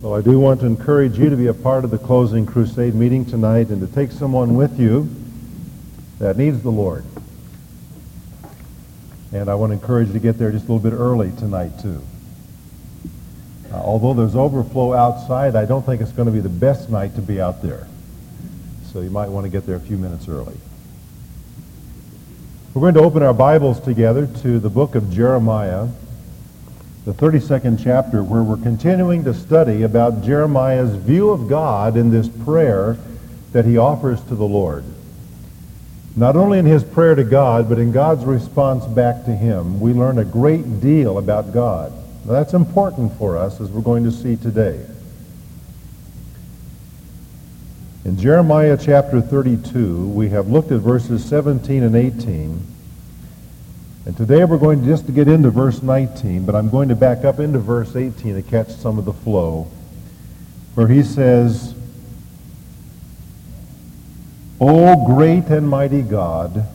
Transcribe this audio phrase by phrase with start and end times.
[0.00, 2.94] Well, I do want to encourage you to be a part of the closing crusade
[2.94, 5.10] meeting tonight and to take someone with you
[6.18, 7.04] that needs the Lord.
[9.30, 11.72] And I want to encourage you to get there just a little bit early tonight,
[11.82, 12.00] too.
[13.70, 17.14] Uh, although there's overflow outside, I don't think it's going to be the best night
[17.16, 17.86] to be out there.
[18.94, 20.56] So you might want to get there a few minutes early.
[22.72, 25.88] We're going to open our Bibles together to the book of Jeremiah,
[27.04, 32.28] the 32nd chapter, where we're continuing to study about Jeremiah's view of God in this
[32.28, 32.98] prayer
[33.52, 34.84] that he offers to the Lord.
[36.14, 39.92] Not only in his prayer to God, but in God's response back to him, we
[39.92, 41.92] learn a great deal about God.
[42.26, 44.84] Now, that's important for us, as we're going to see today.
[48.04, 52.66] In Jeremiah chapter 32, we have looked at verses 17 and 18.
[54.06, 56.96] And today we're going to just to get into verse 19, but I'm going to
[56.96, 59.70] back up into verse 18 to catch some of the flow,
[60.74, 61.74] where he says,
[64.58, 66.66] O great and mighty God,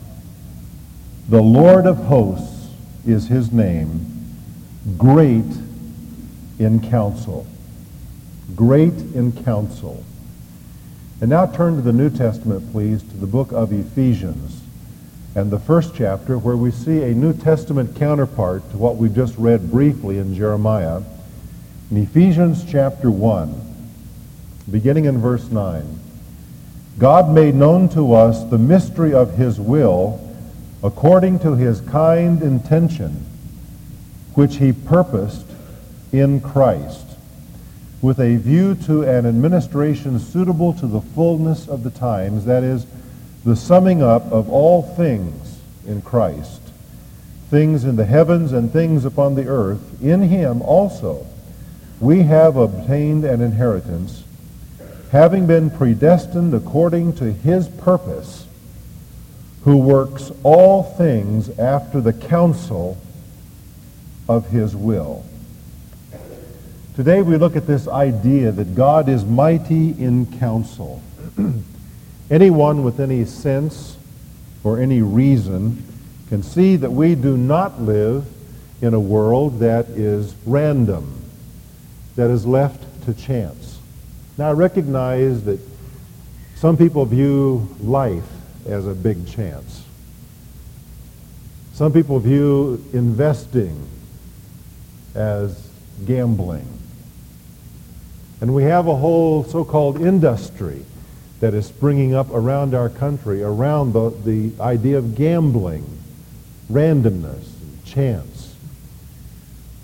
[1.28, 2.68] the Lord of hosts
[3.04, 4.06] is his name,
[4.96, 5.44] great
[6.60, 7.44] in counsel.
[8.54, 10.04] Great in counsel.
[11.20, 14.62] And now turn to the New Testament, please, to the book of Ephesians
[15.36, 19.36] and the first chapter where we see a New Testament counterpart to what we just
[19.36, 21.02] read briefly in Jeremiah.
[21.90, 23.54] In Ephesians chapter 1,
[24.70, 26.00] beginning in verse 9.
[26.98, 30.18] God made known to us the mystery of his will
[30.82, 33.26] according to his kind intention,
[34.32, 35.44] which he purposed
[36.12, 37.04] in Christ,
[38.00, 42.86] with a view to an administration suitable to the fullness of the times, that is,
[43.46, 46.60] the summing up of all things in Christ,
[47.48, 50.02] things in the heavens and things upon the earth.
[50.02, 51.24] In him also
[52.00, 54.24] we have obtained an inheritance,
[55.12, 58.48] having been predestined according to his purpose,
[59.62, 62.98] who works all things after the counsel
[64.28, 65.24] of his will.
[66.96, 71.00] Today we look at this idea that God is mighty in counsel.
[72.30, 73.96] Anyone with any sense
[74.64, 75.84] or any reason
[76.28, 78.26] can see that we do not live
[78.82, 81.22] in a world that is random,
[82.16, 83.78] that is left to chance.
[84.36, 85.60] Now, I recognize that
[86.56, 88.28] some people view life
[88.66, 89.84] as a big chance.
[91.74, 93.86] Some people view investing
[95.14, 95.70] as
[96.04, 96.66] gambling.
[98.40, 100.84] And we have a whole so-called industry
[101.40, 105.84] that is springing up around our country around the, the idea of gambling,
[106.70, 108.54] randomness, and chance.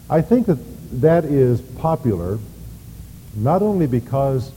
[0.08, 0.58] I think that
[1.00, 2.38] that is popular
[3.34, 4.52] not only because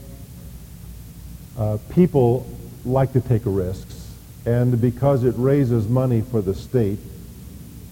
[1.58, 2.46] uh, people
[2.84, 4.10] like to take risks
[4.44, 6.98] and because it raises money for the state,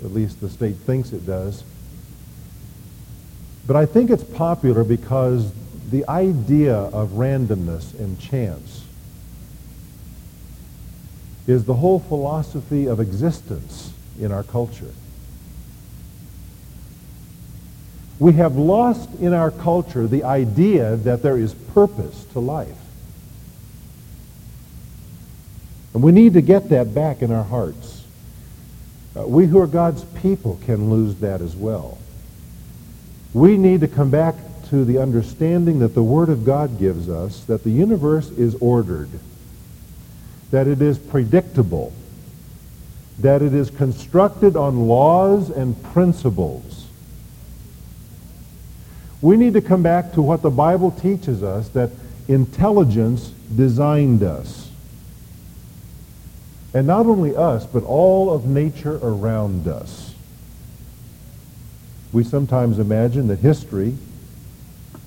[0.04, 1.64] at least the state thinks it does,
[3.66, 5.53] but I think it's popular because
[5.91, 8.84] the idea of randomness and chance
[11.47, 14.93] is the whole philosophy of existence in our culture.
[18.19, 22.78] We have lost in our culture the idea that there is purpose to life.
[25.93, 28.05] And we need to get that back in our hearts.
[29.16, 31.99] Uh, we who are God's people can lose that as well.
[33.32, 34.34] We need to come back
[34.71, 39.11] to the understanding that the Word of God gives us, that the universe is ordered,
[40.54, 41.92] that it is predictable,
[43.19, 46.75] that it is constructed on laws and principles
[49.25, 51.88] we need to come back to what the Bible teaches us, that
[52.28, 54.70] intelligence designed us.
[56.75, 60.14] And not only us, but all of nature around us.
[62.12, 63.97] We sometimes imagine that history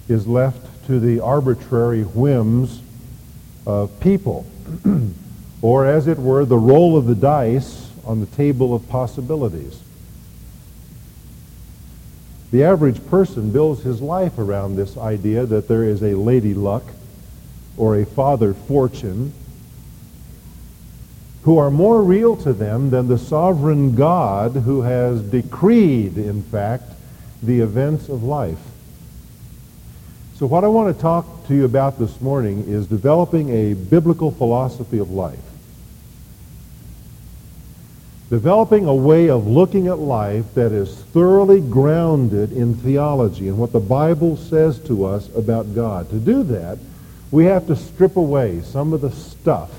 [0.09, 2.81] is left to the arbitrary whims
[3.67, 4.47] of people,
[5.61, 9.81] or as it were, the roll of the dice on the table of possibilities.
[12.51, 16.83] The average person builds his life around this idea that there is a lady luck
[17.75, 19.33] or a father fortune
[21.43, 26.91] who are more real to them than the sovereign God who has decreed, in fact,
[27.43, 28.59] the events of life.
[30.35, 34.31] So what I want to talk to you about this morning is developing a biblical
[34.31, 35.39] philosophy of life.
[38.29, 43.71] Developing a way of looking at life that is thoroughly grounded in theology and what
[43.71, 46.09] the Bible says to us about God.
[46.09, 46.77] To do that,
[47.31, 49.71] we have to strip away some of the stuff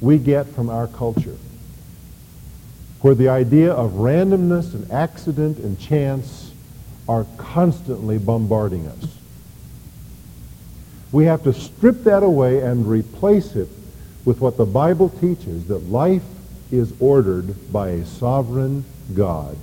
[0.00, 1.36] we get from our culture,
[3.02, 6.52] where the idea of randomness and accident and chance
[7.08, 9.16] are constantly bombarding us.
[11.12, 13.68] We have to strip that away and replace it
[14.24, 16.22] with what the Bible teaches, that life
[16.70, 18.84] is ordered by a sovereign
[19.14, 19.56] God.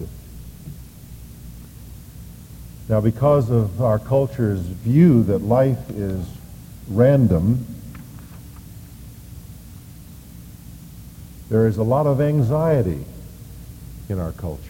[2.87, 6.23] Now, because of our culture's view that life is
[6.87, 7.65] random,
[11.49, 13.03] there is a lot of anxiety
[14.07, 14.61] in our culture.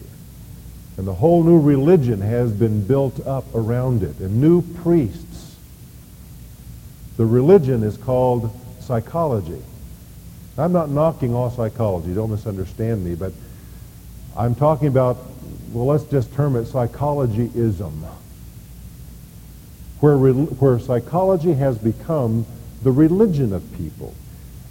[0.98, 5.56] And the whole new religion has been built up around it, and new priests.
[7.18, 9.62] The religion is called psychology.
[10.58, 13.34] I'm not knocking all psychology, don't misunderstand me, but
[14.38, 15.18] I'm talking about,
[15.72, 18.06] well, let's just term it psychologyism,
[20.00, 22.46] where, where psychology has become
[22.84, 24.14] the religion of people.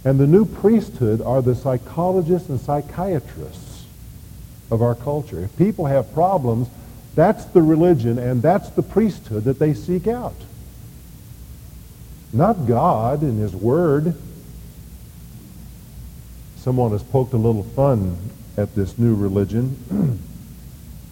[0.03, 3.85] And the new priesthood are the psychologists and psychiatrists
[4.71, 5.39] of our culture.
[5.41, 6.69] If people have problems,
[7.15, 10.35] that's the religion and that's the priesthood that they seek out.
[12.33, 14.15] Not God and his word
[16.65, 18.17] someone has poked a little fun
[18.57, 19.77] at this new religion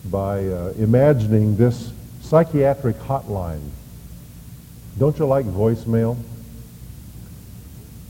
[0.05, 3.61] by uh, imagining this psychiatric hotline.
[4.97, 6.17] Don't you like voicemail?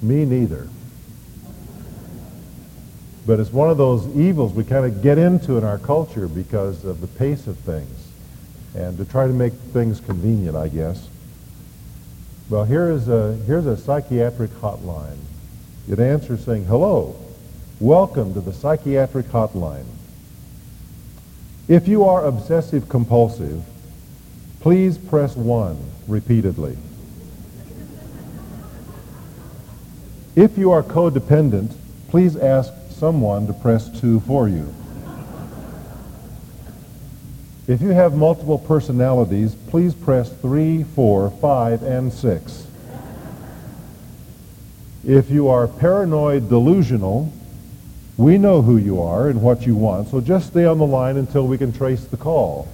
[0.01, 0.69] Me neither.
[3.25, 6.85] But it's one of those evils we kind of get into in our culture because
[6.85, 8.07] of the pace of things
[8.73, 11.09] and to try to make things convenient, I guess.
[12.49, 15.17] Well, here is a, here's a psychiatric hotline.
[15.89, 17.17] It answers saying, hello,
[17.79, 19.87] Welcome to the Psychiatric Hotline.
[21.67, 23.63] If you are obsessive compulsive,
[24.59, 25.77] please press 1
[26.07, 26.77] repeatedly.
[30.35, 31.73] If you are codependent,
[32.09, 34.71] please ask someone to press 2 for you.
[37.67, 42.67] If you have multiple personalities, please press 3, 4, 5, and 6.
[45.03, 47.33] If you are paranoid delusional,
[48.17, 51.17] we know who you are and what you want, so just stay on the line
[51.17, 52.67] until we can trace the call.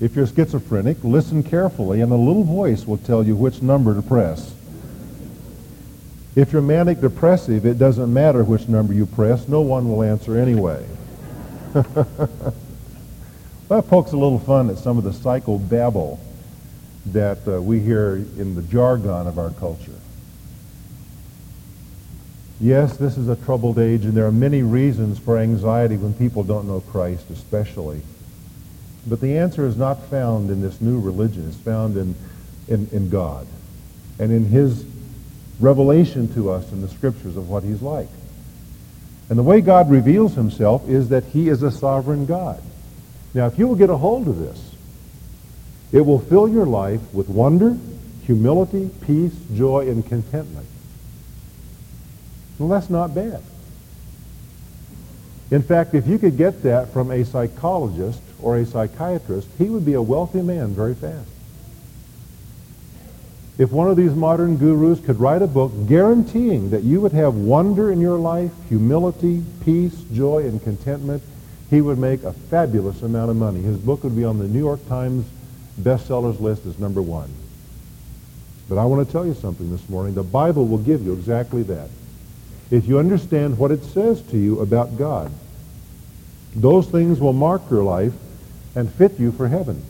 [0.00, 4.02] If you're schizophrenic, listen carefully and a little voice will tell you which number to
[4.02, 4.52] press.
[6.34, 9.46] If you're manic depressive, it doesn't matter which number you press.
[9.46, 10.84] No one will answer anyway.
[11.72, 12.54] that
[13.68, 16.18] pokes a little fun at some of the psychobabble
[17.06, 20.01] that uh, we hear in the jargon of our culture.
[22.62, 26.44] Yes, this is a troubled age, and there are many reasons for anxiety when people
[26.44, 28.02] don't know Christ, especially.
[29.04, 31.48] But the answer is not found in this new religion.
[31.48, 32.14] It's found in,
[32.68, 33.48] in, in God
[34.20, 34.86] and in his
[35.58, 38.06] revelation to us in the scriptures of what he's like.
[39.28, 42.62] And the way God reveals himself is that he is a sovereign God.
[43.34, 44.72] Now, if you will get a hold of this,
[45.90, 47.76] it will fill your life with wonder,
[48.24, 50.68] humility, peace, joy, and contentment.
[52.58, 53.42] Well, that's not bad.
[55.50, 59.84] In fact, if you could get that from a psychologist or a psychiatrist, he would
[59.84, 61.28] be a wealthy man very fast.
[63.58, 67.34] If one of these modern gurus could write a book guaranteeing that you would have
[67.34, 71.22] wonder in your life, humility, peace, joy, and contentment,
[71.68, 73.60] he would make a fabulous amount of money.
[73.60, 75.26] His book would be on the New York Times
[75.78, 77.30] bestsellers list as number one.
[78.70, 80.14] But I want to tell you something this morning.
[80.14, 81.90] The Bible will give you exactly that
[82.72, 85.30] if you understand what it says to you about God.
[86.56, 88.14] Those things will mark your life
[88.74, 89.84] and fit you for heaven.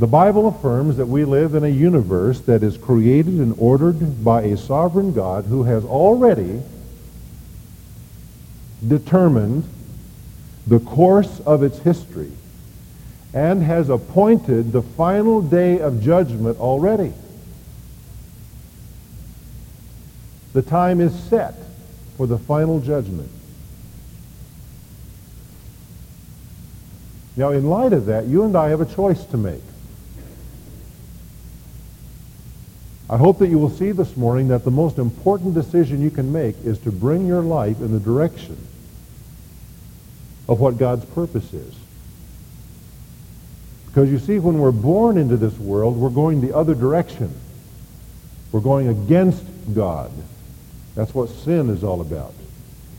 [0.00, 4.42] The Bible affirms that we live in a universe that is created and ordered by
[4.42, 6.60] a sovereign God who has already
[8.86, 9.62] determined
[10.66, 12.32] the course of its history
[13.32, 17.12] and has appointed the final day of judgment already.
[20.56, 21.52] The time is set
[22.16, 23.28] for the final judgment.
[27.36, 29.60] Now, in light of that, you and I have a choice to make.
[33.10, 36.32] I hope that you will see this morning that the most important decision you can
[36.32, 38.56] make is to bring your life in the direction
[40.48, 41.74] of what God's purpose is.
[43.88, 47.38] Because you see, when we're born into this world, we're going the other direction.
[48.52, 49.44] We're going against
[49.74, 50.10] God.
[50.96, 52.34] That's what sin is all about.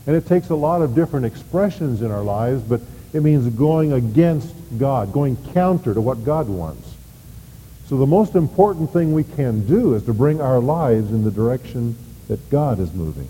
[0.06, 2.80] And it takes a lot of different expressions in our lives, but
[3.12, 6.94] it means going against God, going counter to what God wants.
[7.88, 11.30] So the most important thing we can do is to bring our lives in the
[11.30, 11.96] direction
[12.28, 13.28] that God is moving.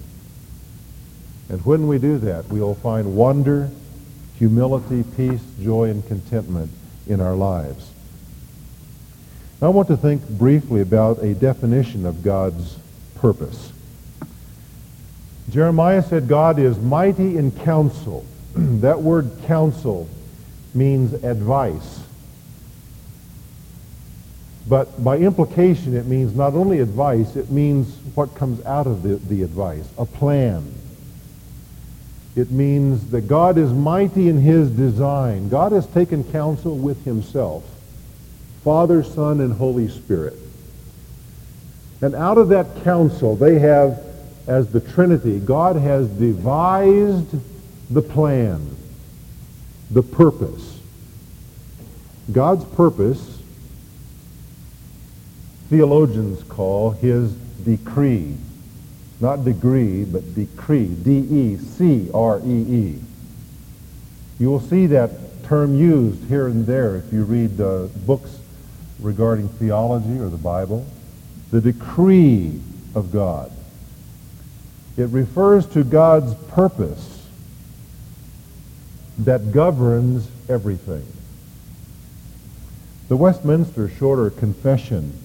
[1.48, 3.70] And when we do that, we will find wonder,
[4.36, 6.70] humility, peace, joy, and contentment
[7.06, 7.90] in our lives.
[9.60, 12.78] Now I want to think briefly about a definition of God's
[13.16, 13.72] purpose.
[15.50, 18.24] Jeremiah said God is mighty in counsel.
[18.54, 20.08] that word counsel
[20.74, 22.00] means advice.
[24.68, 29.16] But by implication, it means not only advice, it means what comes out of the,
[29.16, 30.74] the advice, a plan.
[32.36, 35.48] It means that God is mighty in his design.
[35.48, 37.64] God has taken counsel with himself,
[38.62, 40.34] Father, Son, and Holy Spirit.
[42.00, 44.00] And out of that counsel, they have,
[44.48, 47.36] as the Trinity, God has devised
[47.92, 48.76] the plan,
[49.90, 50.80] the purpose.
[52.32, 53.38] God's purpose
[55.68, 57.32] theologians call his
[57.64, 58.36] decree.
[59.20, 60.86] Not degree, but decree.
[60.86, 62.98] D-E-C-R-E-E.
[64.38, 68.38] You will see that term used here and there if you read uh, books
[69.00, 70.86] regarding theology or the Bible.
[71.50, 72.60] The decree
[72.94, 73.50] of God.
[74.98, 77.24] It refers to God's purpose
[79.18, 81.06] that governs everything.
[83.06, 85.16] The Westminster Shorter Confession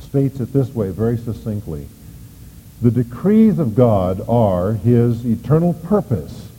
[0.00, 1.88] states it this way very succinctly.
[2.82, 6.50] The decrees of God are his eternal purpose,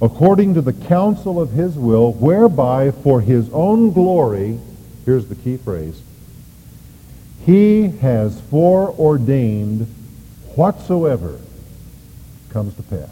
[0.00, 4.60] according to the counsel of his will, whereby for his own glory,
[5.04, 6.00] here's the key phrase,
[7.44, 9.92] he has foreordained
[10.56, 11.38] whatsoever
[12.50, 13.08] comes to pass.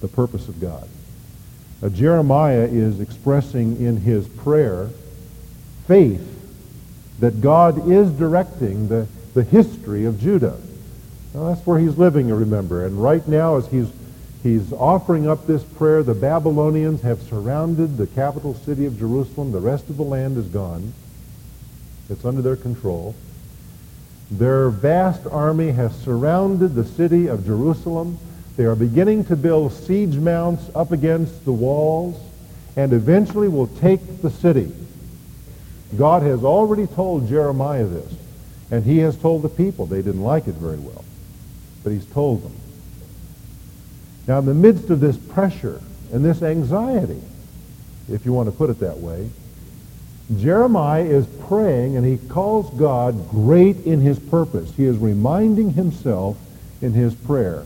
[0.00, 0.88] The purpose of God.
[1.90, 4.90] Jeremiah is expressing in his prayer
[5.86, 6.28] faith
[7.18, 10.56] that God is directing the, the history of Judah.
[11.34, 12.84] Now, that's where he's living, you remember.
[12.84, 13.90] And right now, as he's,
[14.42, 19.50] he's offering up this prayer, the Babylonians have surrounded the capital city of Jerusalem.
[19.50, 20.92] The rest of the land is gone.
[22.10, 23.14] It's under their control.
[24.38, 28.18] Their vast army has surrounded the city of Jerusalem.
[28.56, 32.18] They are beginning to build siege mounts up against the walls
[32.74, 34.72] and eventually will take the city.
[35.98, 38.14] God has already told Jeremiah this,
[38.70, 39.84] and he has told the people.
[39.84, 41.04] They didn't like it very well,
[41.84, 42.56] but he's told them.
[44.26, 47.20] Now, in the midst of this pressure and this anxiety,
[48.10, 49.28] if you want to put it that way,
[50.40, 54.74] Jeremiah is praying and he calls God great in his purpose.
[54.76, 56.36] He is reminding himself
[56.80, 57.64] in his prayer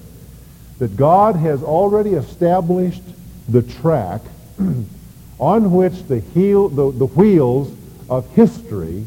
[0.78, 3.02] that God has already established
[3.48, 4.20] the track
[5.38, 7.74] on which the, heel, the, the wheels
[8.08, 9.06] of history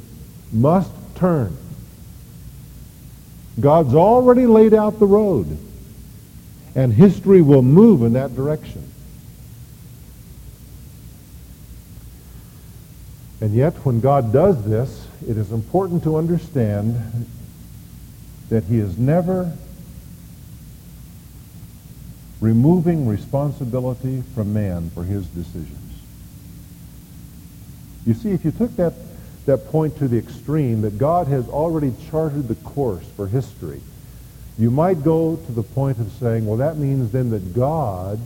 [0.52, 1.56] must turn.
[3.60, 5.58] God's already laid out the road,
[6.76, 8.90] and history will move in that direction.
[13.42, 17.28] And yet, when God does this, it is important to understand
[18.50, 19.54] that he is never
[22.42, 25.78] removing responsibility from man for his decisions.
[28.06, 28.94] You see, if you took that,
[29.46, 33.82] that point to the extreme, that God has already charted the course for history,
[34.58, 38.20] you might go to the point of saying, well, that means then that God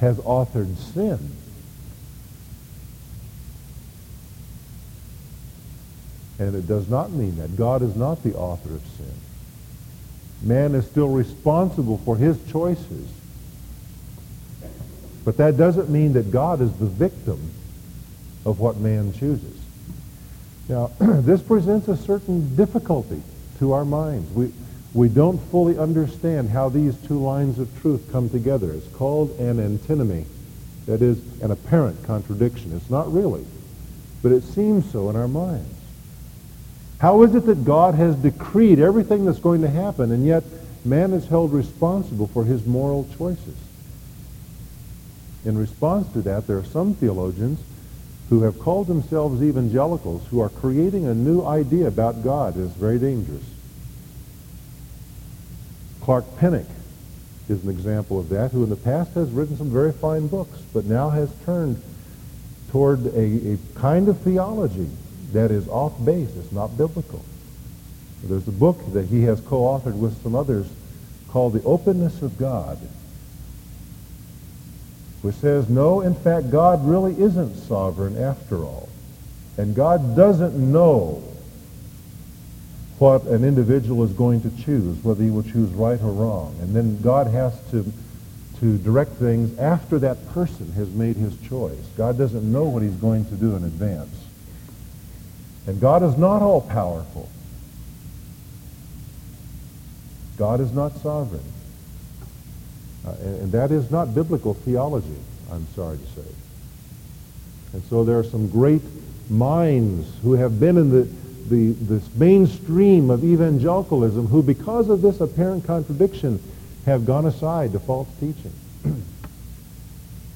[0.00, 1.36] has authored sin.
[6.38, 7.56] And it does not mean that.
[7.56, 9.14] God is not the author of sin.
[10.42, 13.08] Man is still responsible for his choices.
[15.24, 17.50] But that doesn't mean that God is the victim
[18.44, 19.58] of what man chooses.
[20.68, 23.22] Now, this presents a certain difficulty
[23.58, 24.30] to our minds.
[24.32, 24.52] We,
[24.92, 28.72] we don't fully understand how these two lines of truth come together.
[28.72, 30.26] It's called an antinomy.
[30.86, 32.76] That is, an apparent contradiction.
[32.76, 33.46] It's not really,
[34.22, 35.74] but it seems so in our minds.
[37.04, 40.42] How is it that God has decreed everything that's going to happen, and yet
[40.86, 43.58] man is held responsible for his moral choices?
[45.44, 47.60] In response to that, there are some theologians
[48.30, 52.72] who have called themselves evangelicals who are creating a new idea about God that is
[52.72, 53.44] very dangerous.
[56.00, 56.68] Clark Pinnock
[57.50, 60.58] is an example of that, who in the past has written some very fine books,
[60.72, 61.82] but now has turned
[62.70, 64.88] toward a, a kind of theology
[65.34, 66.34] that is off base.
[66.36, 67.24] It's not biblical.
[68.24, 70.66] There's a book that he has co-authored with some others
[71.28, 72.78] called The Openness of God,
[75.20, 78.88] which says, no, in fact, God really isn't sovereign after all.
[79.58, 81.22] And God doesn't know
[82.98, 86.56] what an individual is going to choose, whether he will choose right or wrong.
[86.60, 87.84] And then God has to,
[88.60, 91.84] to direct things after that person has made his choice.
[91.96, 94.23] God doesn't know what he's going to do in advance.
[95.66, 97.28] And God is not all-powerful.
[100.36, 101.44] God is not sovereign.
[103.06, 105.16] Uh, and, and that is not biblical theology,
[105.50, 106.28] I'm sorry to say.
[107.72, 108.82] And so there are some great
[109.30, 111.02] minds who have been in the,
[111.48, 116.42] the, this mainstream of evangelicalism who, because of this apparent contradiction,
[116.86, 118.52] have gone aside to false teaching.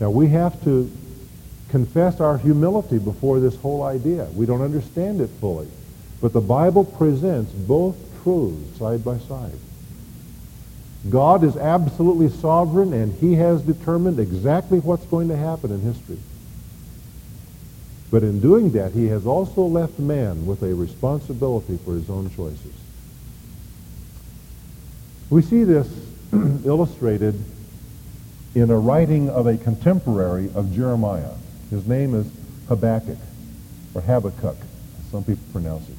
[0.00, 0.90] now, we have to
[1.68, 4.25] confess our humility before this whole idea.
[4.34, 5.68] We don't understand it fully.
[6.20, 9.58] But the Bible presents both truths side by side.
[11.08, 16.18] God is absolutely sovereign, and he has determined exactly what's going to happen in history.
[18.10, 22.30] But in doing that, he has also left man with a responsibility for his own
[22.34, 22.75] choices.
[25.30, 25.88] We see this
[26.32, 27.42] illustrated
[28.54, 31.34] in a writing of a contemporary of Jeremiah.
[31.70, 32.30] His name is
[32.68, 33.18] Habakkuk,
[33.94, 34.56] or Habakkuk,
[34.98, 35.96] as some people pronounce it.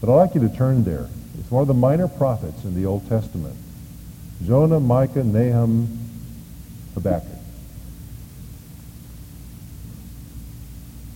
[0.00, 1.08] But I'd like you to turn there.
[1.38, 3.56] It's one of the minor prophets in the Old Testament.
[4.46, 5.98] Jonah, Micah, Nahum,
[6.94, 7.28] Habakkuk.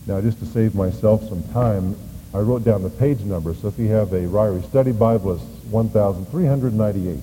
[0.06, 1.96] Now, just to save myself some time,
[2.34, 5.42] I wrote down the page number, so if you have a Ryrie Study Bible, it's
[5.70, 7.18] 1398.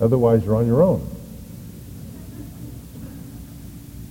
[0.00, 1.15] Otherwise, you're on your own.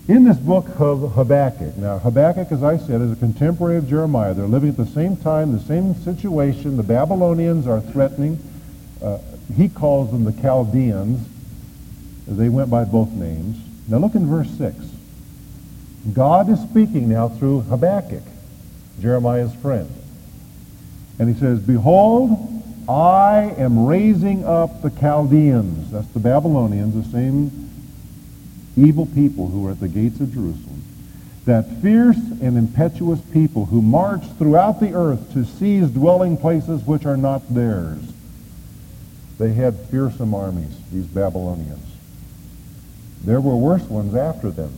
[0.07, 4.35] In this book of Habakkuk, now Habakkuk, as I said, is a contemporary of Jeremiah.
[4.35, 6.77] They're living at the same time, the same situation.
[6.77, 8.38] The Babylonians are threatening.
[9.01, 9.17] Uh,
[9.55, 11.27] he calls them the Chaldeans.
[12.27, 13.57] They went by both names.
[13.88, 14.75] Now look in verse 6.
[16.13, 18.24] God is speaking now through Habakkuk,
[19.01, 19.89] Jeremiah's friend.
[21.18, 25.89] And he says, Behold, I am raising up the Chaldeans.
[25.89, 27.65] That's the Babylonians, the same
[28.77, 30.83] evil people who were at the gates of Jerusalem.
[31.46, 37.05] That fierce and impetuous people who march throughout the earth to seize dwelling places which
[37.05, 38.00] are not theirs.
[39.38, 41.85] They had fearsome armies, these Babylonians.
[43.24, 44.74] There were worse ones after them,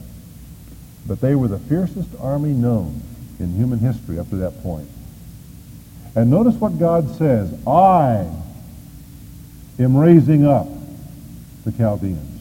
[1.05, 3.01] but they were the fiercest army known
[3.39, 4.89] in human history up to that point.
[6.15, 8.27] And notice what God says, I
[9.79, 10.67] am raising up
[11.63, 12.36] the Chaldeans.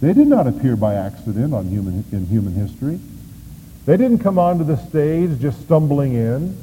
[0.00, 3.00] They did not appear by accident on human, in human history.
[3.84, 6.56] They didn't come onto the stage just stumbling in.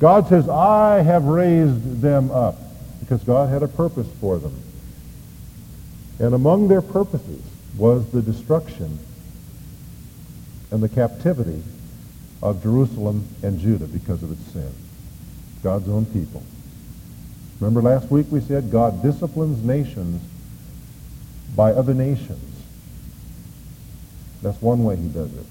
[0.00, 2.56] God says, I have raised them up
[3.00, 4.60] because God had a purpose for them.
[6.18, 7.42] And among their purposes
[7.76, 8.98] was the destruction
[10.70, 11.62] and the captivity
[12.42, 14.72] of Jerusalem and Judah because of its sin.
[15.62, 16.42] God's own people.
[17.60, 20.20] Remember last week we said God disciplines nations
[21.54, 22.40] by other nations.
[24.42, 25.46] That's one way he does it.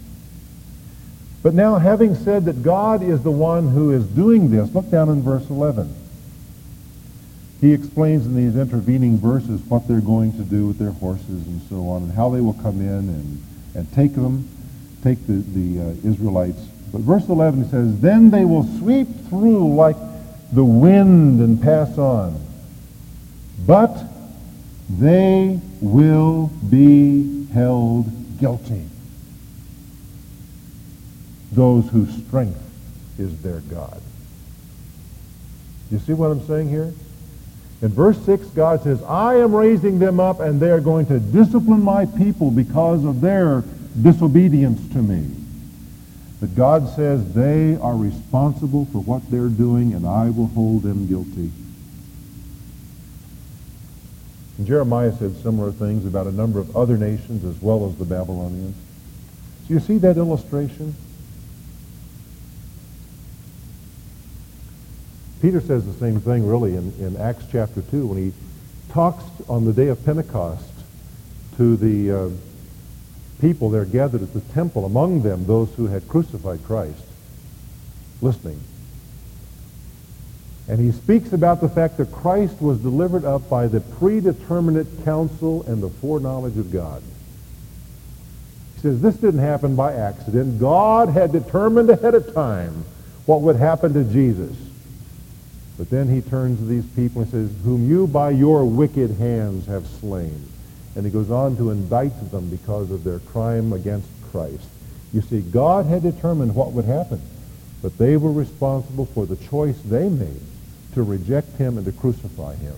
[1.42, 5.10] But now, having said that God is the one who is doing this, look down
[5.10, 5.94] in verse 11.
[7.60, 11.62] He explains in these intervening verses what they're going to do with their horses and
[11.70, 13.44] so on, and how they will come in and,
[13.76, 14.48] and take them,
[15.04, 16.60] take the, the uh, Israelites.
[16.92, 19.98] But verse 11 says, Then they will sweep through like
[20.54, 22.40] the wind and pass on.
[23.66, 24.13] But
[24.90, 28.86] they will be held guilty
[31.52, 32.60] those whose strength
[33.20, 34.02] is their God.
[35.92, 36.92] You see what I'm saying here?
[37.82, 41.20] In verse 6, God says, I am raising them up and they are going to
[41.20, 43.64] discipline my people because of their
[44.02, 45.30] disobedience to me.
[46.40, 51.08] But God says they are responsible for what they're doing and I will hold them
[51.08, 51.52] guilty.
[54.58, 58.06] And Jeremiah said similar things about a number of other nations as well as the
[58.06, 58.76] Babylonians.
[59.68, 60.96] So you see that illustration?
[65.42, 68.34] Peter says the same thing really in, in Acts chapter 2 when he
[68.92, 70.72] talks on the day of Pentecost
[71.58, 72.30] to the uh,
[73.42, 77.04] people there gathered at the temple, among them those who had crucified Christ,
[78.22, 78.62] listening.
[80.68, 85.64] And he speaks about the fact that Christ was delivered up by the predeterminate counsel
[85.64, 87.04] and the foreknowledge of God.
[88.76, 90.60] He says this didn't happen by accident.
[90.60, 92.86] God had determined ahead of time
[93.26, 94.56] what would happen to Jesus.
[95.78, 99.66] But then he turns to these people and says, whom you by your wicked hands
[99.66, 100.48] have slain.
[100.96, 104.68] And he goes on to indict them because of their crime against Christ.
[105.12, 107.22] You see, God had determined what would happen,
[107.82, 110.42] but they were responsible for the choice they made
[110.94, 112.76] to reject him and to crucify him.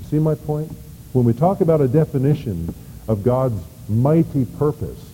[0.00, 0.72] You see my point?
[1.12, 2.74] When we talk about a definition
[3.08, 5.10] of God's mighty purpose,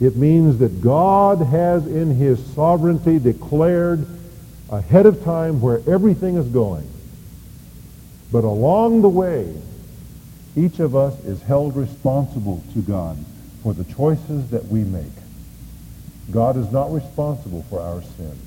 [0.00, 4.06] it means that God has in his sovereignty declared
[4.70, 6.88] ahead of time where everything is going.
[8.32, 9.54] But along the way,
[10.56, 13.16] each of us is held responsible to God
[13.62, 15.04] for the choices that we make.
[16.30, 18.38] God is not responsible for our sin.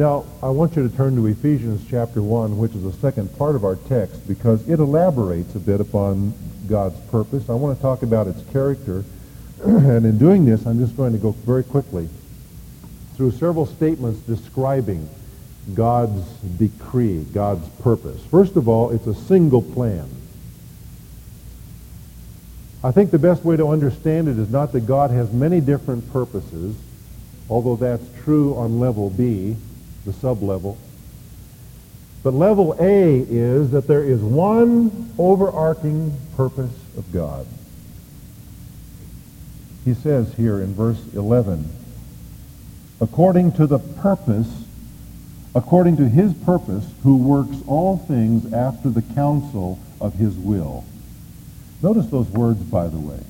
[0.00, 3.54] Now, I want you to turn to Ephesians chapter 1, which is the second part
[3.54, 6.32] of our text, because it elaborates a bit upon
[6.66, 7.50] God's purpose.
[7.50, 9.04] I want to talk about its character.
[9.62, 12.08] and in doing this, I'm just going to go very quickly
[13.18, 15.06] through several statements describing
[15.74, 18.24] God's decree, God's purpose.
[18.30, 20.08] First of all, it's a single plan.
[22.82, 26.10] I think the best way to understand it is not that God has many different
[26.10, 26.74] purposes,
[27.50, 29.58] although that's true on level B,
[30.04, 30.78] the sub-level.
[32.22, 37.46] But level A is that there is one overarching purpose of God.
[39.84, 41.68] He says here in verse 11,
[43.00, 44.64] according to the purpose,
[45.54, 50.84] according to his purpose, who works all things after the counsel of his will
[51.82, 53.20] Notice those words, by the way.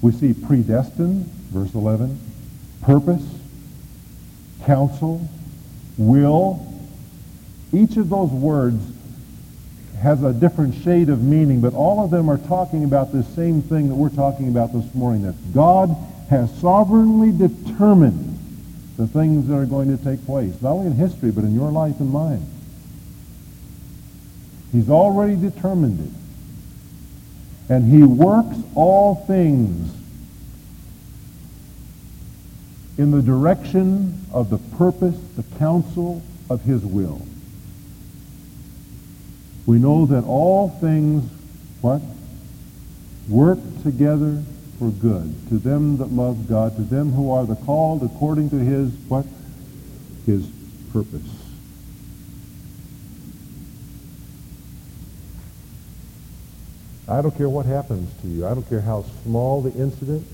[0.00, 2.18] We see predestined, verse 11,
[2.82, 3.24] purpose,
[4.64, 5.28] counsel,
[5.98, 6.64] will.
[7.72, 8.82] Each of those words
[10.00, 13.60] has a different shade of meaning, but all of them are talking about this same
[13.60, 15.94] thing that we're talking about this morning, that God
[16.30, 18.38] has sovereignly determined
[18.96, 21.70] the things that are going to take place, not only in history, but in your
[21.70, 22.46] life and mine.
[24.72, 26.18] He's already determined it
[27.68, 29.92] and he works all things
[32.98, 37.22] in the direction of the purpose, the counsel of his will.
[39.66, 41.30] We know that all things,
[41.80, 42.02] what?
[43.28, 44.42] Work together
[44.78, 48.56] for good to them that love God, to them who are the called according to
[48.56, 49.26] his, what?
[50.26, 50.46] His
[50.92, 51.22] purpose.
[57.06, 58.46] I don't care what happens to you.
[58.46, 60.26] I don't care how small the incident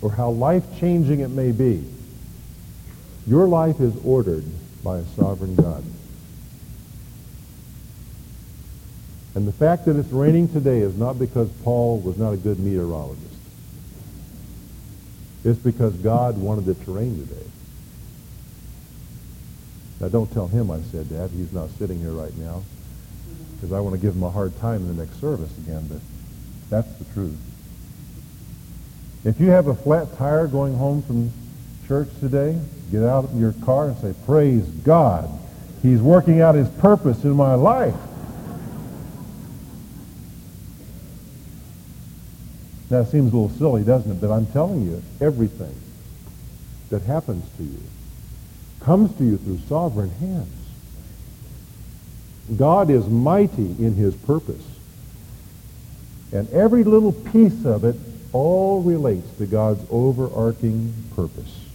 [0.00, 1.84] or how life-changing it may be.
[3.26, 4.44] Your life is ordered
[4.82, 5.84] by a sovereign God.
[9.34, 12.58] And the fact that it's raining today is not because Paul was not a good
[12.58, 13.24] meteorologist.
[15.44, 17.46] It's because God wanted it to rain today.
[20.00, 21.30] Now, don't tell him I said that.
[21.30, 22.62] He's not sitting here right now
[23.54, 26.00] because I want to give him a hard time in the next service again, but
[26.70, 27.38] that's the truth.
[29.24, 31.32] If you have a flat tire going home from
[31.86, 32.60] church today,
[32.92, 35.28] get out of your car and say, praise God.
[35.82, 37.94] He's working out his purpose in my life.
[42.90, 44.20] That seems a little silly, doesn't it?
[44.20, 45.74] But I'm telling you, everything
[46.90, 47.82] that happens to you
[48.80, 50.54] comes to you through sovereign hands.
[52.56, 54.64] God is mighty in his purpose.
[56.32, 57.96] And every little piece of it
[58.32, 61.66] all relates to God's overarching purpose.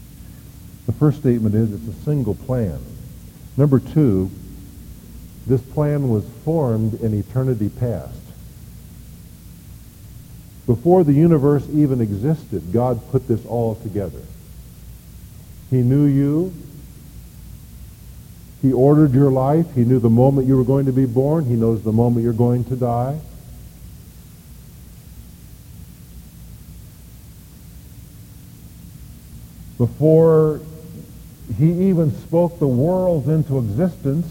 [0.85, 2.79] The first statement is it's a single plan.
[3.57, 4.29] Number two,
[5.47, 8.19] this plan was formed in eternity past.
[10.65, 14.21] Before the universe even existed, God put this all together.
[15.69, 16.53] He knew you.
[18.61, 19.65] He ordered your life.
[19.75, 21.45] He knew the moment you were going to be born.
[21.45, 23.19] He knows the moment you're going to die.
[29.77, 30.61] Before
[31.57, 34.27] he even spoke the world into existence,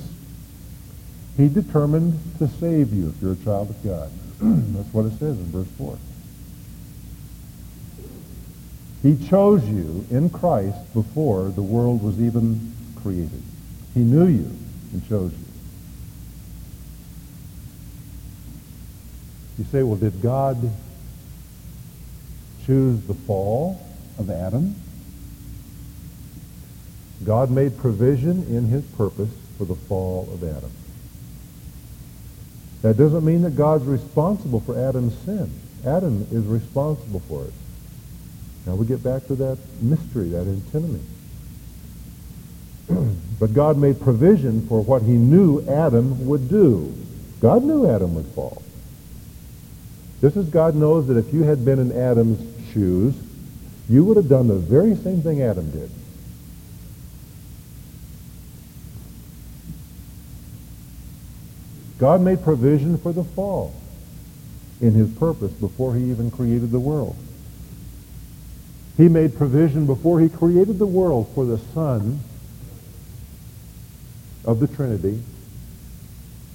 [1.37, 4.11] he determined to save you if you're a child of God.
[4.41, 5.99] That's what it says in verse 4.
[9.03, 13.43] He chose you in Christ before the world was even created.
[13.95, 14.51] He knew you
[14.93, 15.39] and chose you.
[19.59, 20.71] You say, well, did God
[22.65, 23.85] choose the fall
[24.19, 24.77] of Adam?
[27.25, 30.71] God made provision in his purpose for the fall of Adam.
[32.83, 35.51] That doesn't mean that God's responsible for Adam's sin.
[35.87, 37.53] Adam is responsible for it.
[38.67, 41.01] Now we get back to that mystery, that antinomy.
[43.41, 46.93] but God made provision for what he knew Adam would do.
[47.41, 48.63] God knew Adam would fall.
[50.21, 53.15] Just as God knows that if you had been in Adam's shoes,
[53.89, 55.91] you would have done the very same thing Adam did.
[62.03, 63.73] God made provision for the fall
[64.81, 67.15] in his purpose before he even created the world.
[68.97, 72.19] He made provision before he created the world for the Son
[74.45, 75.23] of the Trinity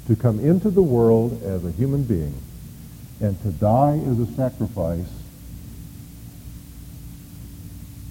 [0.07, 2.35] to come into the world as a human being
[3.21, 5.07] and to die as a sacrifice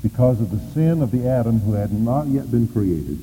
[0.02, 3.18] because of the sin of the Adam who had not yet been created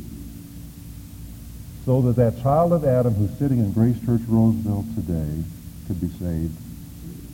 [1.85, 5.43] so that that child of Adam who's sitting in Grace Church Roseville today
[5.87, 6.57] could be saved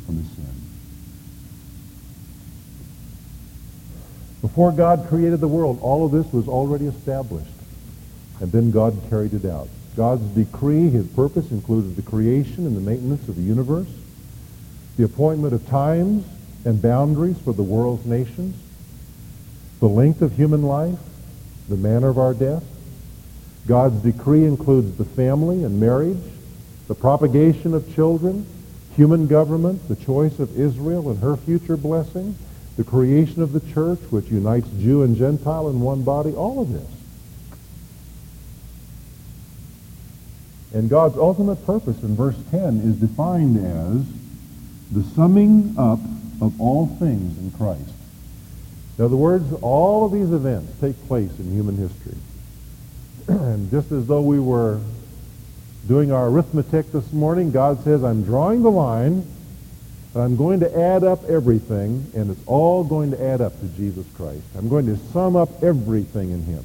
[0.05, 0.45] from his sin.
[4.41, 7.51] Before God created the world, all of this was already established.
[8.39, 9.67] And then God carried it out.
[9.95, 13.89] God's decree, his purpose, included the creation and the maintenance of the universe,
[14.97, 16.25] the appointment of times
[16.65, 18.55] and boundaries for the world's nations,
[19.79, 20.97] the length of human life,
[21.67, 22.63] the manner of our death.
[23.67, 26.17] God's decree includes the family and marriage,
[26.87, 28.45] the propagation of children,
[28.95, 32.35] human government, the choice of Israel and her future blessing,
[32.77, 36.71] the creation of the church, which unites Jew and Gentile in one body, all of
[36.71, 36.87] this.
[40.73, 44.05] And God's ultimate purpose in verse 10 is defined as
[44.91, 45.99] the summing up
[46.41, 47.93] of all things in Christ.
[48.97, 52.15] In other words, all of these events take place in human history.
[53.29, 54.79] And just as though we were
[55.87, 59.25] doing our arithmetic this morning, God says, I'm drawing the line
[60.13, 63.67] and I'm going to add up everything, and it's all going to add up to
[63.69, 64.41] Jesus Christ.
[64.57, 66.63] I'm going to sum up everything in him.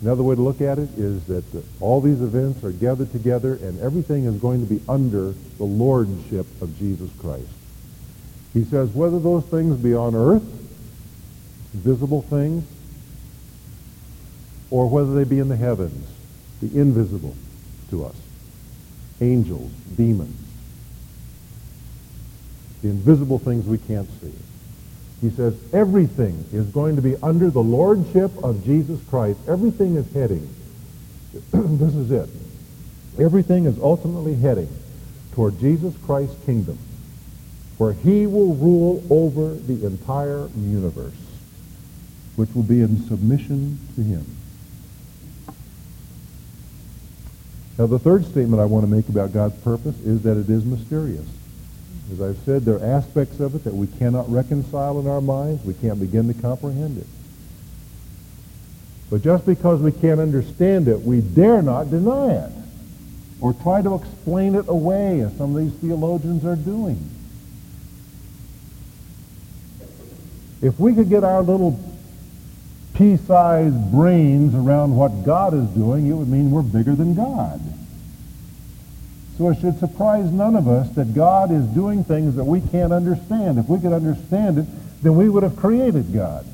[0.00, 1.44] Another way to look at it is that
[1.80, 6.46] all these events are gathered together and everything is going to be under the lordship
[6.62, 7.48] of Jesus Christ.
[8.54, 10.44] He says, whether those things be on earth,
[11.72, 12.64] visible things,
[14.70, 16.06] or whether they be in the heavens,
[16.60, 17.34] the invisible
[17.90, 18.16] to us
[19.20, 20.36] angels, demons,
[22.82, 24.32] the invisible things we can't see.
[25.20, 29.40] He says everything is going to be under the lordship of Jesus Christ.
[29.48, 30.48] Everything is heading.
[31.52, 32.28] this is it.
[33.18, 34.68] Everything is ultimately heading
[35.32, 36.78] toward Jesus Christ's kingdom,
[37.78, 41.14] where he will rule over the entire universe,
[42.38, 44.24] which will be in submission to him.
[47.76, 50.64] Now, the third statement I want to make about God's purpose is that it is
[50.64, 51.26] mysterious.
[52.12, 55.64] As I've said, there are aspects of it that we cannot reconcile in our minds.
[55.64, 57.06] We can't begin to comprehend it.
[59.10, 62.52] But just because we can't understand it, we dare not deny it
[63.40, 67.10] or try to explain it away, as some of these theologians are doing.
[70.62, 71.80] If we could get our little
[72.98, 77.60] pea-sized brains around what God is doing, it would mean we're bigger than God.
[79.38, 82.92] So it should surprise none of us that God is doing things that we can't
[82.92, 83.60] understand.
[83.60, 84.66] If we could understand it,
[85.00, 86.44] then we would have created God.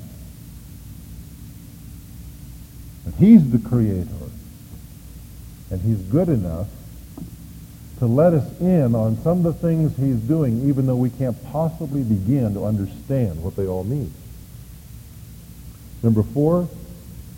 [3.07, 4.11] But he's the creator.
[5.71, 6.69] And he's good enough
[8.01, 11.43] to let us in on some of the things he's doing, even though we can't
[11.47, 14.13] possibly begin to understand what they all mean.
[16.05, 16.69] Number four,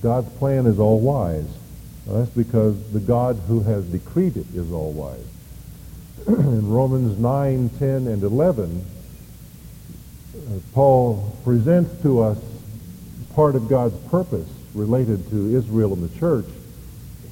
[0.02, 1.46] God's plan is all wise.
[2.08, 5.24] That's because the God who has decreed it is all wise.
[6.26, 8.84] in Romans 9, 10, and 11,
[10.34, 12.38] uh, Paul presents to us
[13.36, 16.46] part of God's purpose related to Israel and the church.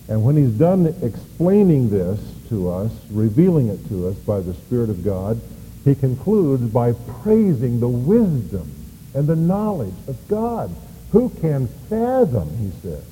[0.09, 2.21] And when he's done explaining this
[2.51, 5.41] to us, revealing it to us by the Spirit of God,
[5.85, 6.93] he concludes by
[7.23, 8.71] praising the wisdom
[9.15, 10.73] and the knowledge of God.
[11.15, 13.05] Who can fathom, he says,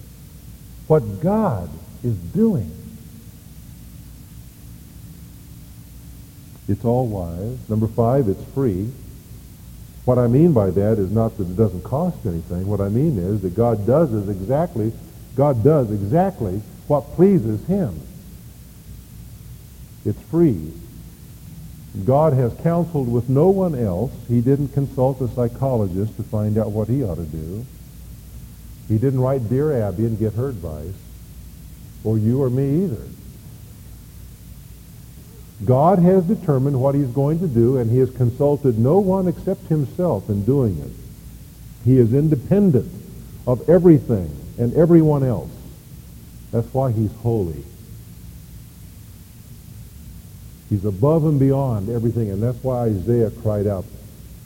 [0.89, 1.71] what God
[2.03, 2.69] is doing?
[6.67, 7.59] It's all wise.
[7.71, 8.91] Number five, it's free.
[10.05, 12.67] What I mean by that is not that it doesn't cost anything.
[12.67, 14.93] What I mean is that God does is exactly,
[15.37, 18.01] God does exactly what pleases him.
[20.05, 20.73] It's free.
[22.05, 24.11] God has counseled with no one else.
[24.27, 27.65] He didn't consult a psychologist to find out what he ought to do.
[28.89, 30.95] He didn't write Dear Abby and get her advice.
[32.05, 33.03] or you or me either.
[35.65, 39.67] God has determined what he's going to do, and he has consulted no one except
[39.69, 40.91] himself in doing it.
[41.85, 42.91] He is independent
[43.47, 45.51] of everything and everyone else.
[46.51, 47.65] That's why he's holy.
[50.69, 53.85] He's above and beyond everything, and that's why Isaiah cried out,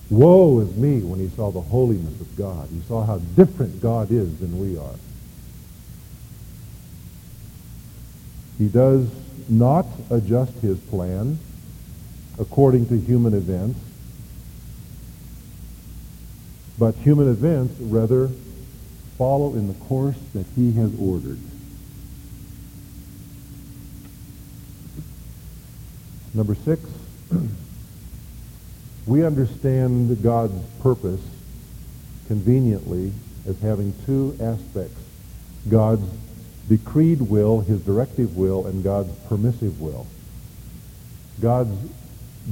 [0.09, 2.69] Woe is me when he saw the holiness of God.
[2.71, 4.95] He saw how different God is than we are.
[8.59, 9.09] He does
[9.49, 11.39] not adjust his plan
[12.39, 13.79] according to human events,
[16.79, 18.31] but human events rather
[19.19, 21.39] follow in the course that he has ordered.
[26.35, 26.83] Number six,
[29.07, 31.21] we understand God's purpose
[32.27, 33.13] conveniently
[33.47, 35.01] as having two aspects.
[35.69, 36.05] God's
[36.69, 40.07] decreed will, his directive will, and God's permissive will.
[41.41, 41.77] God's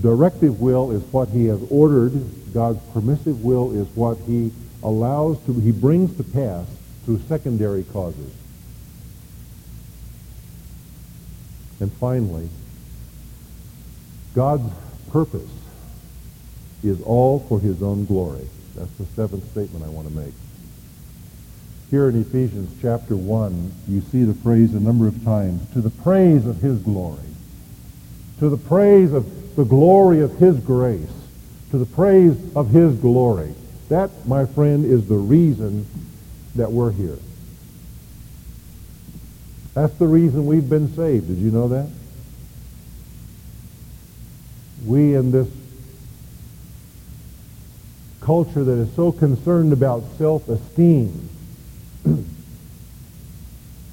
[0.01, 2.13] directive will is what he has ordered.
[2.53, 6.67] God's permissive will is what he allows to, he brings to pass
[7.05, 8.33] through secondary causes.
[11.81, 12.49] And finally,
[14.35, 14.73] God's
[15.11, 15.51] purpose
[16.85, 18.47] is all for his own glory.
[18.77, 20.35] That's the seventh statement I want to make.
[21.91, 25.91] Here in Ephesians chapter 1, you see the phrase a number of times, to the
[25.91, 27.19] praise of his glory,
[28.41, 31.13] to the praise of the glory of his grace,
[31.71, 33.55] to the praise of his glory.
[33.89, 35.87] That, my friend, is the reason
[36.57, 37.19] that we're here.
[39.75, 41.29] That's the reason we've been saved.
[41.29, 41.89] Did you know that?
[44.85, 45.49] We in this
[48.25, 51.29] culture that is so concerned about self-esteem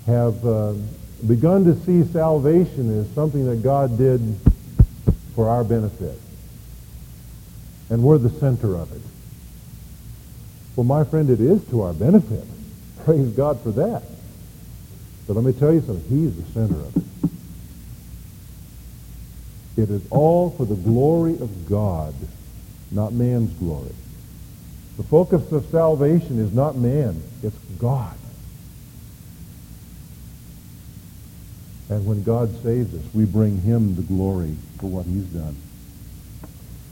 [0.05, 0.73] have uh,
[1.27, 4.21] begun to see salvation as something that God did
[5.35, 6.17] for our benefit.
[7.89, 9.01] And we're the center of it.
[10.75, 12.45] Well, my friend, it is to our benefit.
[13.05, 14.03] Praise God for that.
[15.27, 16.09] But let me tell you something.
[16.09, 17.03] He's the center of it.
[19.77, 22.13] It is all for the glory of God,
[22.91, 23.93] not man's glory.
[25.01, 28.15] The focus of salvation is not man, it's God.
[31.89, 35.55] And when God saves us, we bring him the glory for what he's done.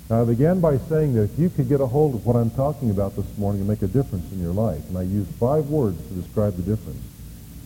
[0.10, 2.50] Now, I began by saying that if you could get a hold of what I'm
[2.50, 5.70] talking about this morning and make a difference in your life, and I used five
[5.70, 7.04] words to describe the difference.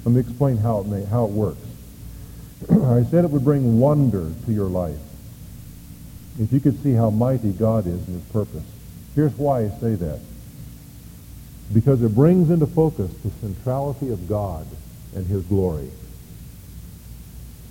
[0.03, 1.65] Let me explain how it, may, how it works.
[2.69, 4.99] I said it would bring wonder to your life.
[6.37, 8.65] If you could see how mighty God is in his purpose.
[9.15, 10.19] Here's why I say that.
[11.73, 14.67] Because it brings into focus the centrality of God
[15.15, 15.89] and his glory.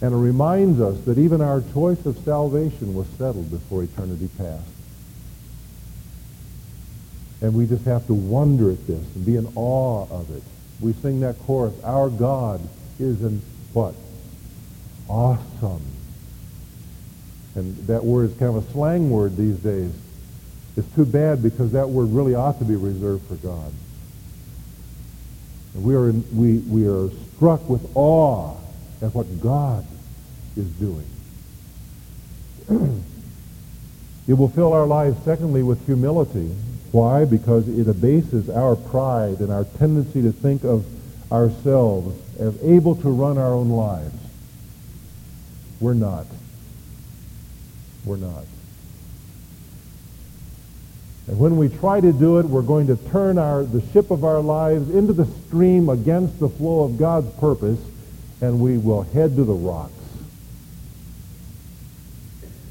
[0.00, 4.66] And it reminds us that even our choice of salvation was settled before eternity past.
[7.40, 10.42] And we just have to wonder at this and be in awe of it.
[10.80, 12.60] We sing that chorus, our God
[12.98, 13.40] is in
[13.72, 13.94] what?
[15.08, 15.82] Awesome.
[17.54, 19.92] And that word is kind of a slang word these days.
[20.76, 23.72] It's too bad because that word really ought to be reserved for God.
[25.74, 28.56] We are, in, we, we are struck with awe
[29.00, 29.86] at what God
[30.56, 31.06] is doing.
[34.28, 36.54] it will fill our lives, secondly, with humility.
[36.92, 37.24] Why?
[37.24, 40.84] Because it abases our pride and our tendency to think of
[41.32, 44.14] ourselves as able to run our own lives.
[45.80, 46.26] We're not.
[48.04, 48.44] We're not.
[51.28, 54.24] And when we try to do it, we're going to turn our, the ship of
[54.24, 57.78] our lives into the stream against the flow of God's purpose,
[58.40, 59.92] and we will head to the rocks.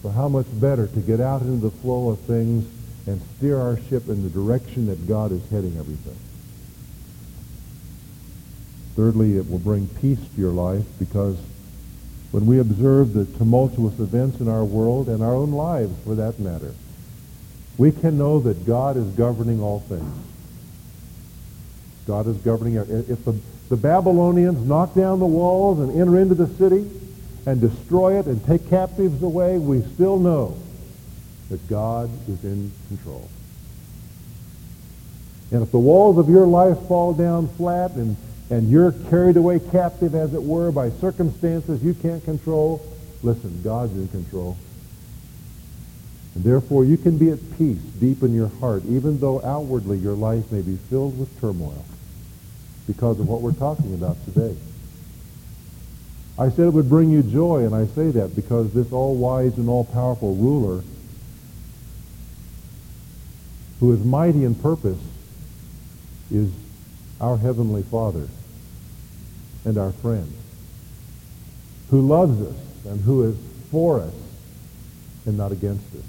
[0.01, 2.67] So how much better to get out into the flow of things
[3.07, 6.17] and steer our ship in the direction that God is heading everything.
[8.95, 11.37] Thirdly, it will bring peace to your life because
[12.31, 16.39] when we observe the tumultuous events in our world and our own lives for that
[16.39, 16.73] matter,
[17.77, 20.25] we can know that God is governing all things.
[22.07, 22.75] God is governing.
[22.75, 26.89] If the, the Babylonians knock down the walls and enter into the city
[27.45, 30.57] and destroy it and take captives away, we still know
[31.49, 33.29] that God is in control.
[35.51, 38.15] And if the walls of your life fall down flat and
[38.51, 42.85] and you're carried away captive, as it were, by circumstances you can't control,
[43.23, 44.57] listen, God's in control.
[46.35, 50.15] And therefore, you can be at peace deep in your heart, even though outwardly your
[50.15, 51.85] life may be filled with turmoil
[52.87, 54.55] because of what we're talking about today.
[56.37, 59.69] I said it would bring you joy, and I say that because this all-wise and
[59.69, 60.83] all-powerful ruler
[63.79, 64.99] who is mighty in purpose
[66.31, 66.49] is
[67.19, 68.27] our Heavenly Father
[69.65, 70.31] and our friend,
[71.89, 72.55] who loves us
[72.85, 73.35] and who is
[73.69, 74.13] for us
[75.25, 76.03] and not against us.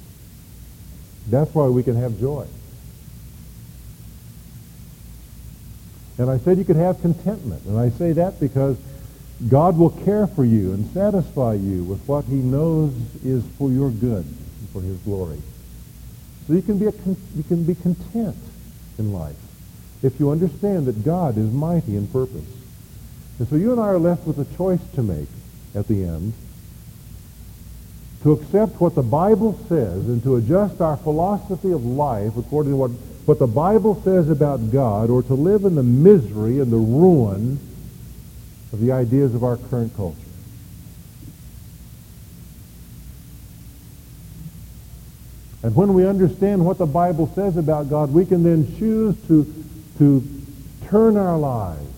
[1.29, 2.47] That's why we can have joy.
[6.19, 7.65] And I said you could have contentment.
[7.65, 8.77] And I say that because
[9.49, 12.93] God will care for you and satisfy you with what he knows
[13.25, 15.41] is for your good and for his glory.
[16.47, 16.93] So you can be, a,
[17.35, 18.37] you can be content
[18.99, 19.37] in life
[20.03, 22.45] if you understand that God is mighty in purpose.
[23.39, 25.29] And so you and I are left with a choice to make
[25.75, 26.35] at the end
[28.23, 32.77] to accept what the Bible says and to adjust our philosophy of life according to
[32.77, 32.91] what,
[33.27, 37.59] what the Bible says about God or to live in the misery and the ruin
[38.73, 40.19] of the ideas of our current culture.
[45.65, 49.53] And when we understand what the Bible says about God, we can then choose to,
[49.99, 50.23] to
[50.87, 51.89] turn our lives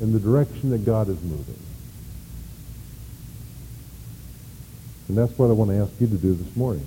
[0.00, 1.59] in the direction that God is moving.
[5.10, 6.86] And that's what I want to ask you to do this morning.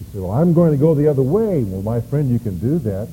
[0.00, 1.62] You say, well, I'm going to go the other way.
[1.62, 3.06] Well, my friend, you can do that.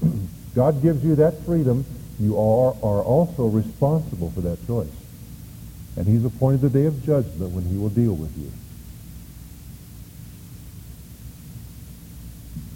[0.54, 1.84] God gives you that freedom
[2.18, 4.88] you are, are also responsible for that choice.
[5.96, 8.50] And he's appointed the day of judgment when he will deal with you.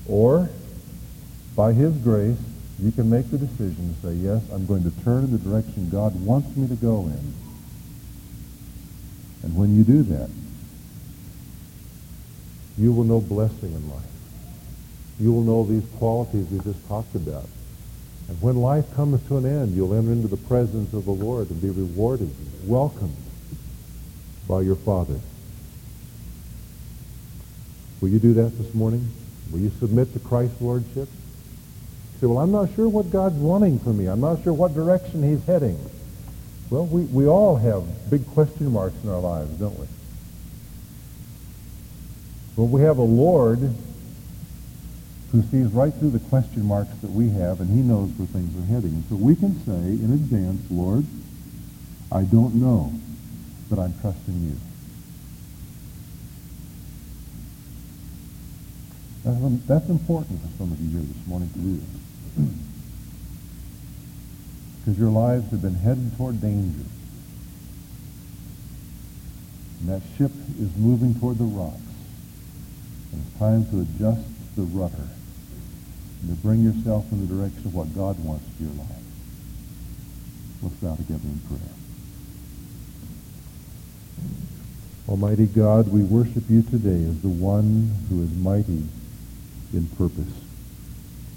[0.07, 0.51] Or,
[1.57, 2.37] by his grace,
[2.79, 5.89] you can make the decision to say, yes, I'm going to turn in the direction
[5.89, 7.42] God wants me to go in.
[9.43, 10.31] And when you do that,
[12.79, 14.03] you will know blessing in life.
[15.21, 17.49] You will know these qualities we just talked about.
[18.29, 21.51] And when life comes to an end, you'll enter into the presence of the Lord
[21.51, 22.31] and be rewarded,
[22.67, 23.17] welcomed
[24.49, 25.21] by your Father.
[28.01, 29.09] Will you do that this morning?
[29.51, 31.09] Will you submit to Christ's Lordship?
[31.09, 34.07] You say, well, I'm not sure what God's wanting from me.
[34.07, 35.79] I'm not sure what direction he's heading.
[36.73, 39.87] Well, we, we all have big question marks in our lives, don't we?
[42.57, 43.59] But we have a Lord
[45.33, 48.57] who sees right through the question marks that we have, and he knows where things
[48.57, 48.89] are heading.
[48.89, 51.05] And so we can say in advance, Lord,
[52.11, 52.91] I don't know,
[53.69, 54.57] but I'm trusting you.
[59.25, 62.53] That's, that's important for some of you here this morning to do.
[64.85, 66.85] Because your lives have been headed toward danger.
[69.81, 71.77] And that ship is moving toward the rocks.
[73.13, 75.09] And it's time to adjust the rudder
[76.23, 78.89] and to bring yourself in the direction of what God wants for your life.
[80.63, 81.61] Let's bow together in prayer.
[85.09, 88.85] Almighty God, we worship you today as the one who is mighty
[89.73, 90.33] in purpose,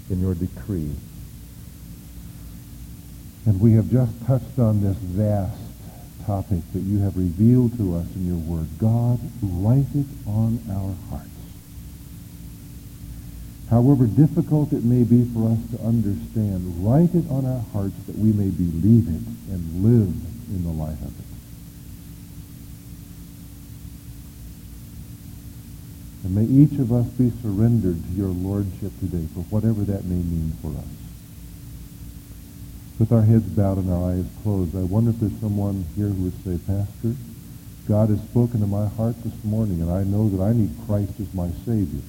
[0.08, 0.92] in your decree.
[3.46, 5.58] And we have just touched on this vast
[6.26, 8.66] topic that you have revealed to us in your word.
[8.78, 11.30] God, write it on our hearts
[13.70, 18.16] however difficult it may be for us to understand, write it on our hearts that
[18.16, 19.22] we may believe it
[19.52, 20.14] and live
[20.48, 21.26] in the light of it.
[26.24, 30.22] And may each of us be surrendered to your lordship today for whatever that may
[30.22, 31.05] mean for us.
[32.98, 36.24] With our heads bowed and our eyes closed, I wonder if there's someone here who
[36.24, 37.14] would say, Pastor,
[37.86, 41.12] God has spoken to my heart this morning, and I know that I need Christ
[41.20, 42.00] as my Savior.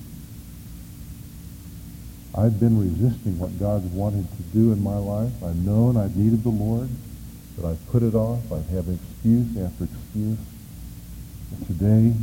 [2.34, 5.34] I've been resisting what God's wanted to do in my life.
[5.44, 6.88] I've known I've needed the Lord,
[7.58, 8.50] but I've put it off.
[8.52, 10.40] I've had excuse after excuse.
[11.52, 12.14] But today,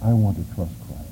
[0.00, 1.04] I want to trust Christ.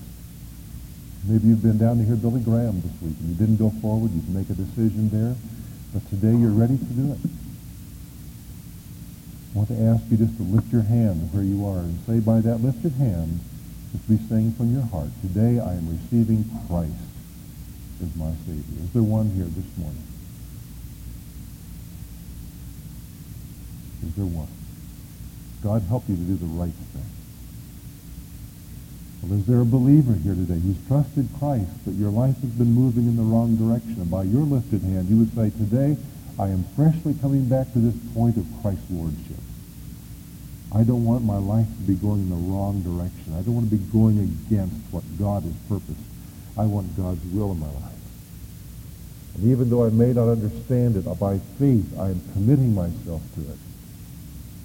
[1.25, 4.13] Maybe you've been down to hear Billy Graham this week and you didn't go forward.
[4.13, 5.37] You can make a decision there.
[5.93, 7.19] But today you're ready to do it.
[9.53, 12.19] I want to ask you just to lift your hand where you are and say
[12.21, 13.41] by that lifted hand,
[13.93, 16.97] just be saying from your heart, today I am receiving Christ
[18.03, 18.83] as my Savior.
[18.83, 20.03] Is there one here this morning?
[24.07, 24.49] Is there one?
[25.63, 27.22] God help you to do the right thing.
[29.23, 32.73] Well, is there a believer here today who's trusted Christ, but your life has been
[32.73, 33.95] moving in the wrong direction?
[34.03, 35.97] And by your lifted hand, you would say, today,
[36.39, 39.39] I am freshly coming back to this point of Christ's Lordship.
[40.75, 43.35] I don't want my life to be going in the wrong direction.
[43.35, 46.03] I don't want to be going against what God has purposed.
[46.59, 48.03] I want God's will in my life.
[49.37, 53.41] And even though I may not understand it, by faith I am committing myself to
[53.41, 53.59] it.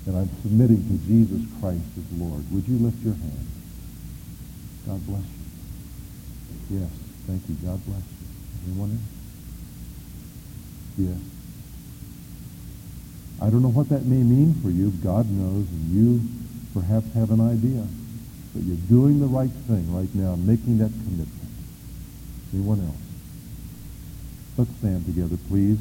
[0.07, 3.56] and I'm submitting to Jesus Christ as Lord, would you lift your hand?
[4.87, 5.21] God bless
[6.69, 6.79] you.
[6.79, 6.89] Yes,
[7.27, 7.55] thank you.
[7.55, 8.71] God bless you.
[8.71, 9.01] Anyone else?
[10.97, 11.19] Yes.
[13.41, 14.89] I don't know what that may mean for you.
[15.03, 16.21] God knows, and you
[16.73, 17.85] perhaps have an idea.
[18.53, 21.29] But you're doing the right thing right now, making that commitment.
[22.53, 22.95] Anyone else?
[24.57, 25.77] Let's stand together, please.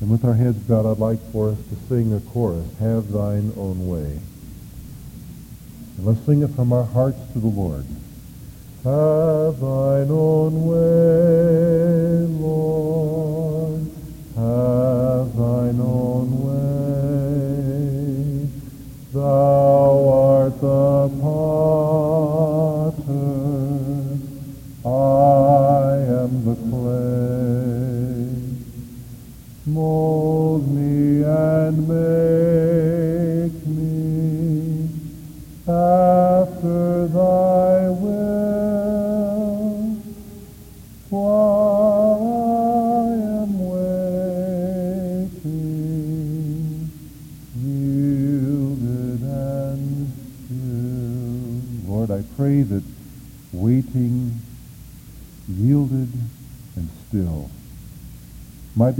[0.00, 3.52] And with our heads bowed, I'd like for us to sing a chorus, Have Thine
[3.56, 4.18] Own Way.
[5.98, 7.84] And let's sing it from our hearts to the Lord.
[8.84, 12.67] Have thine own way, Lord.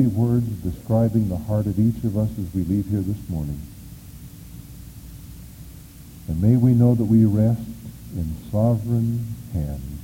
[0.07, 3.61] Words describing the heart of each of us as we leave here this morning.
[6.29, 7.61] And may we know that we rest
[8.15, 10.01] in sovereign hands.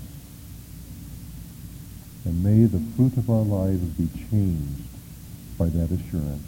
[2.25, 4.89] And may the fruit of our lives be changed
[5.59, 6.43] by that assurance.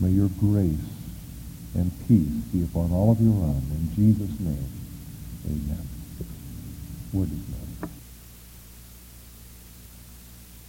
[0.00, 0.78] May your grace
[1.74, 3.62] and peace be upon all of your own.
[3.70, 4.68] In Jesus' name,
[5.46, 5.89] amen.